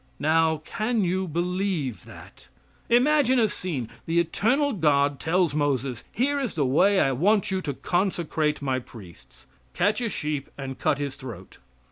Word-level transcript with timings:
Now, 0.17 0.63
can 0.65 1.03
you 1.03 1.27
believe 1.27 2.05
that? 2.05 2.47
Imagine 2.89 3.37
a 3.37 3.47
scene: 3.47 3.87
The 4.07 4.19
eternal 4.19 4.73
God 4.73 5.19
tells 5.19 5.53
Moses 5.53 6.03
"Here 6.11 6.39
is 6.39 6.55
the 6.55 6.65
way 6.65 6.99
I 6.99 7.11
want 7.11 7.51
you 7.51 7.61
to 7.61 7.75
consecrate 7.75 8.63
my 8.63 8.79
priests. 8.79 9.45
Catch 9.75 10.01
a 10.01 10.09
sheep 10.09 10.49
and 10.57 10.79
cut 10.79 10.97
his 10.97 11.13
throat." 11.17 11.59